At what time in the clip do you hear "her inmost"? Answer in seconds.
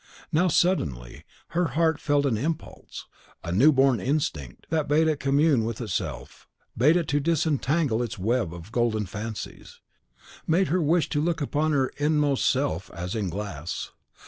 11.73-12.49